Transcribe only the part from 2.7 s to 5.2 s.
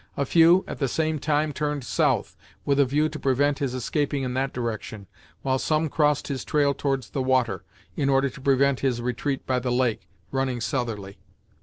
a view to prevent his escaping in that direction,